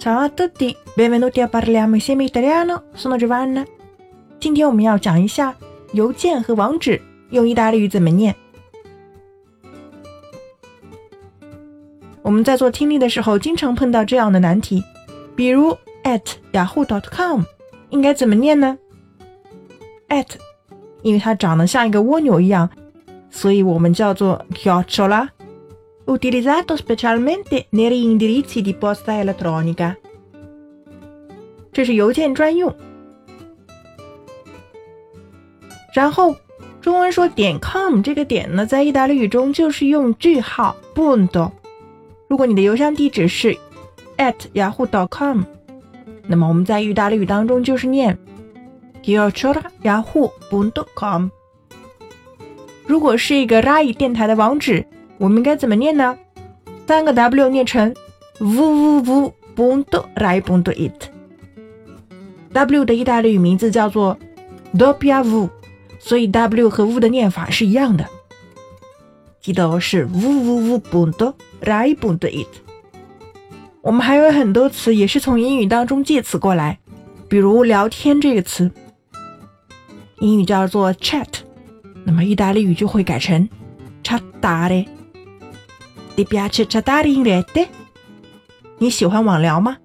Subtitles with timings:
[0.00, 2.84] Ciao a tutti, benvenuti a parliamo insieme italiano.
[2.94, 3.66] Sono Giovanna。
[4.38, 5.54] 今天我们要讲一下
[5.92, 6.98] 邮件和网址
[7.28, 8.34] 用意大利语怎么念。
[12.22, 14.82] 我们在做听力的时候，经常碰到这样的难题，
[15.36, 17.42] 比如 at yahoo.com
[17.90, 18.78] 应该怎么念呢
[20.08, 20.28] ？at
[21.02, 22.70] 因为它长得像一个蜗牛一样，
[23.30, 25.28] 所以我们叫做 chiocciola。
[26.06, 29.94] utilizzato specialmente negli indirizzi di posta elettronica。
[31.72, 32.74] 这是邮件专用。
[35.94, 36.36] 然后
[36.80, 41.50] 中文说点 com 这个点呢，在意大利语中就是用句号，Bunto。
[42.28, 43.56] 如果你的邮箱地址是
[44.16, 45.42] at yahoo.com，
[46.26, 48.18] 那么我们在意大利语当中就是念
[49.02, 51.28] chiocciola yahoo.com。
[52.86, 54.86] 如果是一个 RAI 电台的网址。
[55.20, 56.16] 我们该怎么念呢？
[56.86, 57.94] 三个 W 念成
[58.38, 59.32] www.
[60.16, 60.40] rai.
[60.40, 61.19] it。
[62.52, 64.18] W 的意大利语名字叫做
[64.76, 65.48] Dopia v，
[65.98, 68.06] 所以 W 和 V 的念法是一样的。
[69.40, 71.34] 记得是 www.
[71.62, 71.94] rai.
[71.94, 72.48] it。
[73.82, 76.78] 我们还有很多词也是从英语当中借词过来，
[77.28, 78.70] 比如聊天这个词，
[80.18, 81.26] 英语叫做 chat，
[82.04, 83.48] 那么意大利语就会改成
[84.02, 84.86] chattare。
[86.16, 87.68] Ti piace chattare in rete？
[88.78, 89.78] 你喜欢网聊吗？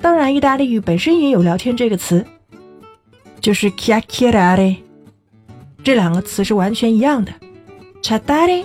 [0.00, 2.24] 当然，意大利语本身也有聊天这个词，
[3.40, 4.76] 就是 chiacchierare。
[5.82, 7.32] 这两个词是完全一样的
[8.02, 8.64] ，chattare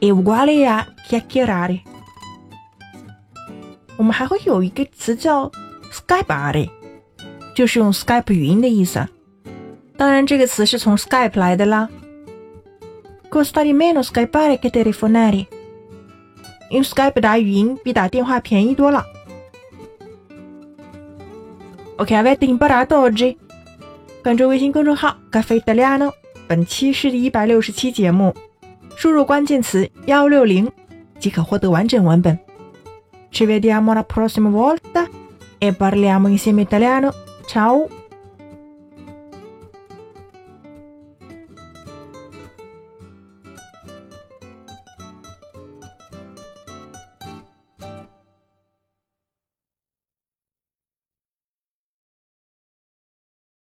[0.00, 1.80] è uguale a chiacchierare。
[3.96, 5.50] 我们还会有一个词叫
[5.92, 6.68] skypeare，
[7.54, 9.06] 就是用 Skype 语音的意思。
[9.96, 11.88] 当然，这个词是从 Skype 来的啦。
[13.30, 15.46] Costa di meno skypare che telefonare。
[16.70, 19.04] 用 Skype 打语音比打电话便宜多了。
[21.96, 23.36] OK，avete imparato oggi？
[24.24, 26.12] 关注微信公众号“咖啡意大利诺”。
[26.48, 28.34] 本期是第一百六十期节目，
[28.96, 30.70] 输入关键词幺六零
[31.20, 32.36] 即可获得完整文本。
[33.30, 35.08] Ci vediamo la prossima volta
[35.60, 37.12] e parliamo insieme italiano.
[37.46, 37.88] Ciao！